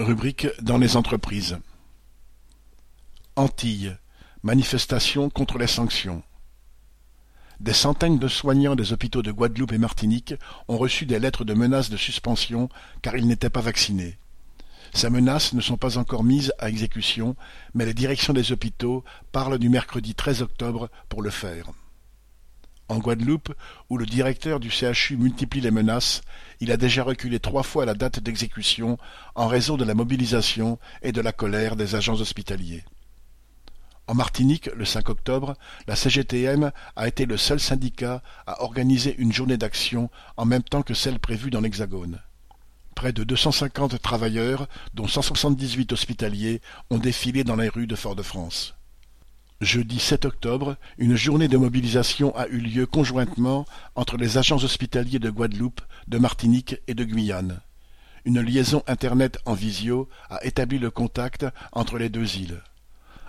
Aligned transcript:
Rubrique 0.00 0.48
dans 0.62 0.78
les 0.78 0.96
entreprises. 0.96 1.58
Antilles. 3.36 3.98
Manifestation 4.42 5.28
contre 5.28 5.58
les 5.58 5.66
sanctions. 5.66 6.22
Des 7.60 7.74
centaines 7.74 8.18
de 8.18 8.26
soignants 8.26 8.76
des 8.76 8.94
hôpitaux 8.94 9.20
de 9.20 9.30
Guadeloupe 9.30 9.72
et 9.74 9.78
Martinique 9.78 10.32
ont 10.68 10.78
reçu 10.78 11.04
des 11.04 11.18
lettres 11.18 11.44
de 11.44 11.52
menaces 11.52 11.90
de 11.90 11.98
suspension 11.98 12.70
car 13.02 13.14
ils 13.14 13.26
n'étaient 13.26 13.50
pas 13.50 13.60
vaccinés. 13.60 14.16
Ces 14.94 15.10
menaces 15.10 15.52
ne 15.52 15.60
sont 15.60 15.76
pas 15.76 15.98
encore 15.98 16.24
mises 16.24 16.54
à 16.58 16.70
exécution, 16.70 17.36
mais 17.74 17.84
les 17.84 17.92
directions 17.92 18.32
des 18.32 18.52
hôpitaux 18.52 19.04
parlent 19.32 19.58
du 19.58 19.68
mercredi 19.68 20.14
13 20.14 20.40
octobre 20.40 20.88
pour 21.10 21.20
le 21.20 21.28
faire. 21.28 21.66
En 22.90 22.98
Guadeloupe, 22.98 23.54
où 23.88 23.98
le 23.98 24.04
directeur 24.04 24.58
du 24.58 24.68
CHU 24.68 25.16
multiplie 25.16 25.60
les 25.60 25.70
menaces, 25.70 26.22
il 26.58 26.72
a 26.72 26.76
déjà 26.76 27.04
reculé 27.04 27.38
trois 27.38 27.62
fois 27.62 27.86
la 27.86 27.94
date 27.94 28.18
d'exécution 28.18 28.98
en 29.36 29.46
raison 29.46 29.76
de 29.76 29.84
la 29.84 29.94
mobilisation 29.94 30.76
et 31.00 31.12
de 31.12 31.20
la 31.20 31.30
colère 31.30 31.76
des 31.76 31.94
agents 31.94 32.20
hospitaliers. 32.20 32.82
En 34.08 34.14
Martinique, 34.14 34.68
le 34.74 34.84
5 34.84 35.08
octobre, 35.08 35.54
la 35.86 35.94
CGTM 35.94 36.72
a 36.96 37.06
été 37.06 37.26
le 37.26 37.36
seul 37.36 37.60
syndicat 37.60 38.24
à 38.48 38.60
organiser 38.64 39.14
une 39.18 39.32
journée 39.32 39.56
d'action 39.56 40.10
en 40.36 40.44
même 40.44 40.64
temps 40.64 40.82
que 40.82 40.94
celle 40.94 41.20
prévue 41.20 41.50
dans 41.50 41.60
l'Hexagone. 41.60 42.18
Près 42.96 43.12
de 43.12 43.22
250 43.22 44.02
travailleurs, 44.02 44.66
dont 44.94 45.06
178 45.06 45.92
hospitaliers, 45.92 46.60
ont 46.90 46.98
défilé 46.98 47.44
dans 47.44 47.54
les 47.54 47.68
rues 47.68 47.86
de 47.86 47.94
Fort-de-France. 47.94 48.74
Jeudi 49.60 49.98
7 49.98 50.24
octobre, 50.24 50.76
une 50.96 51.16
journée 51.16 51.46
de 51.46 51.58
mobilisation 51.58 52.34
a 52.34 52.46
eu 52.48 52.60
lieu 52.60 52.86
conjointement 52.86 53.66
entre 53.94 54.16
les 54.16 54.38
agents 54.38 54.64
hospitaliers 54.64 55.18
de 55.18 55.28
Guadeloupe, 55.28 55.82
de 56.08 56.16
Martinique 56.16 56.76
et 56.88 56.94
de 56.94 57.04
Guyane. 57.04 57.60
Une 58.24 58.40
liaison 58.40 58.82
Internet 58.86 59.38
en 59.44 59.52
visio 59.52 60.08
a 60.30 60.42
établi 60.46 60.78
le 60.78 60.90
contact 60.90 61.44
entre 61.72 61.98
les 61.98 62.08
deux 62.08 62.38
îles. 62.38 62.62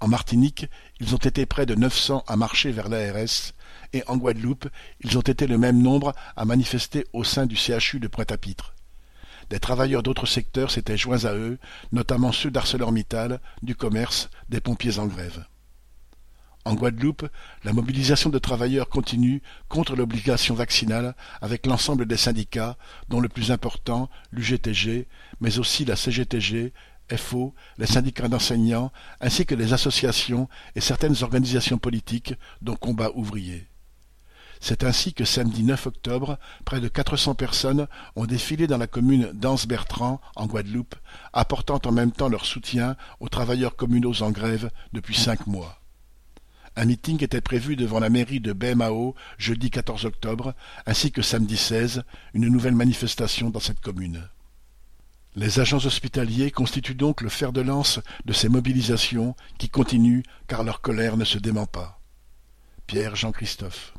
En 0.00 0.08
Martinique, 0.08 0.66
ils 0.98 1.14
ont 1.14 1.18
été 1.18 1.44
près 1.44 1.66
de 1.66 1.74
900 1.74 2.24
à 2.26 2.36
marcher 2.36 2.72
vers 2.72 2.88
l'ARS 2.88 3.52
et 3.92 4.02
en 4.06 4.16
Guadeloupe, 4.16 4.70
ils 5.00 5.18
ont 5.18 5.20
été 5.20 5.46
le 5.46 5.58
même 5.58 5.82
nombre 5.82 6.14
à 6.36 6.46
manifester 6.46 7.04
au 7.12 7.22
sein 7.22 7.44
du 7.44 7.56
CHU 7.56 8.00
de 8.00 8.08
Pointe-à-Pitre. 8.08 8.72
Des 9.50 9.60
travailleurs 9.60 10.02
d'autres 10.02 10.24
secteurs 10.24 10.70
s'étaient 10.70 10.96
joints 10.96 11.26
à 11.26 11.34
eux, 11.34 11.58
notamment 11.92 12.32
ceux 12.32 12.50
d'ArcelorMittal, 12.50 13.40
du 13.62 13.76
commerce, 13.76 14.30
des 14.48 14.62
pompiers 14.62 14.98
en 14.98 15.06
grève. 15.06 15.44
En 16.66 16.74
Guadeloupe, 16.74 17.28
la 17.64 17.74
mobilisation 17.74 18.30
de 18.30 18.38
travailleurs 18.38 18.88
continue 18.88 19.42
contre 19.68 19.96
l'obligation 19.96 20.54
vaccinale 20.54 21.14
avec 21.42 21.66
l'ensemble 21.66 22.06
des 22.06 22.16
syndicats, 22.16 22.78
dont 23.10 23.20
le 23.20 23.28
plus 23.28 23.50
important, 23.50 24.08
l'UGTG, 24.32 25.06
mais 25.40 25.58
aussi 25.58 25.84
la 25.84 25.94
CGTG, 25.94 26.72
FO, 27.16 27.54
les 27.76 27.86
syndicats 27.86 28.28
d'enseignants, 28.28 28.92
ainsi 29.20 29.44
que 29.44 29.54
les 29.54 29.74
associations 29.74 30.48
et 30.74 30.80
certaines 30.80 31.22
organisations 31.22 31.76
politiques, 31.76 32.34
dont 32.62 32.76
Combat 32.76 33.10
ouvrier. 33.14 33.66
C'est 34.60 34.84
ainsi 34.84 35.12
que 35.12 35.26
samedi 35.26 35.64
9 35.64 35.88
octobre, 35.88 36.38
près 36.64 36.80
de 36.80 36.88
400 36.88 37.34
personnes 37.34 37.86
ont 38.16 38.24
défilé 38.24 38.66
dans 38.66 38.78
la 38.78 38.86
commune 38.86 39.30
d'Anse-Bertrand, 39.34 40.22
en 40.36 40.46
Guadeloupe, 40.46 40.94
apportant 41.34 41.80
en 41.84 41.92
même 41.92 42.12
temps 42.12 42.30
leur 42.30 42.46
soutien 42.46 42.96
aux 43.20 43.28
travailleurs 43.28 43.76
communaux 43.76 44.22
en 44.22 44.30
grève 44.30 44.70
depuis 44.94 45.14
cinq 45.14 45.46
mois. 45.46 45.83
Un 46.76 46.86
meeting 46.86 47.22
était 47.22 47.40
prévu 47.40 47.76
devant 47.76 48.00
la 48.00 48.10
mairie 48.10 48.40
de 48.40 48.52
Baie-Mao 48.52 49.14
jeudi 49.38 49.70
14 49.70 50.06
octobre, 50.06 50.54
ainsi 50.86 51.12
que 51.12 51.22
samedi 51.22 51.56
16, 51.56 52.02
une 52.34 52.48
nouvelle 52.48 52.74
manifestation 52.74 53.50
dans 53.50 53.60
cette 53.60 53.80
commune. 53.80 54.28
Les 55.36 55.60
agents 55.60 55.84
hospitaliers 55.84 56.50
constituent 56.50 56.94
donc 56.94 57.20
le 57.20 57.28
fer 57.28 57.52
de 57.52 57.60
lance 57.60 58.00
de 58.24 58.32
ces 58.32 58.48
mobilisations 58.48 59.34
qui 59.58 59.68
continuent 59.68 60.22
car 60.46 60.64
leur 60.64 60.80
colère 60.80 61.16
ne 61.16 61.24
se 61.24 61.38
dément 61.38 61.66
pas. 61.66 62.00
Pierre 62.86 63.16
Jean 63.16 63.32
Christophe 63.32 63.94